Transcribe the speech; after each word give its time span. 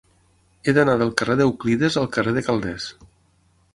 He 0.69 0.73
d'anar 0.77 0.95
del 1.01 1.11
carrer 1.21 1.35
d'Euclides 1.41 1.99
al 2.03 2.09
carrer 2.17 2.33
de 2.39 2.47
Calders. 2.49 2.89